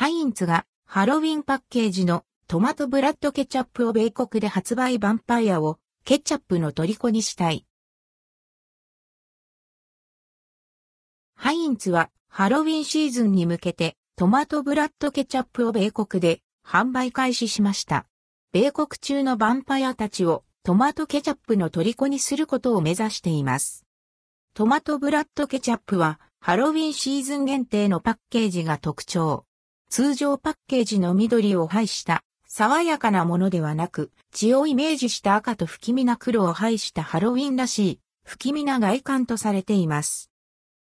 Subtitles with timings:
[0.00, 7.66] ハインツがハロウィンパッケージのトマトブラッドケチャップを米国で発売ヴァンパイアをケチャップの虜にしたい。
[11.34, 18.06] ハインツはハロウィンシーズンに向けてトマトブラッドケチャップを米国で販売開始しました。
[18.52, 23.84] 米国中のヴァンパイアたちをトマトケチャップの虜にすることを目指しています。
[24.54, 29.44] トマトブラッドケチャップはハロウィンシーズン限定のパッケージが特徴。
[29.90, 40.30] 通常パッケージの緑を配した爽やかなものではなく、血をイメージした赤と不気味な黒を配したハロウィンらしい不気味な外観とされています。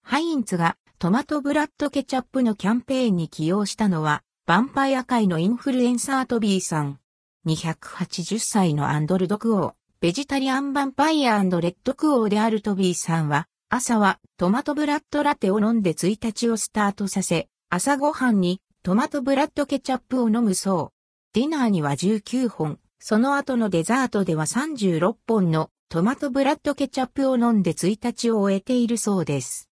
[0.03, 6.99] ハインツがトマトブラッドケチャップのキャンペーンに起用したのは、ヴァンパイア界のインフルエンサートビーさん。
[7.47, 21.35] 280歳のアンドルドクオー、ベジタリアンヴァンパイアレッドクオーであるトビーさんは、朝はトマトブラッドラテを飲んで1日をスタートさせ、朝ごはんにトマトブラッドケチャップを飲むそう。
[21.35, 29.69] ディナーには19本、その後のデザートでは36本のトマトブラッドケチャップを飲んで1日を終えているそうです。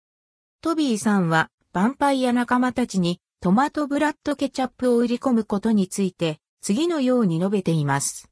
[0.62, 8.28] トビーさんは、ヴァンパイア仲間たちにトマトブラッドケチャップを売り込むことについて、次のように述べています。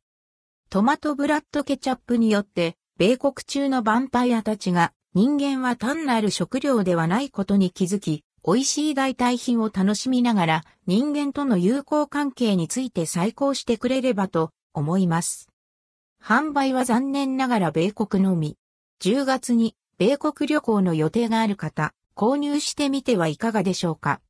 [0.68, 15.48] トマトブラッドケチャップによって、米国中のヴァンパイアたちが人間は単なる食料ではないことに気づき、美味しい代替品を楽しみながら人間との友好関係について再考してくれればと思います。
[16.20, 18.56] 販売は残念ながら米国のみ。
[19.00, 24.20] 10月に米国旅行の予定がある方、購入してみてはいかがでしょうか。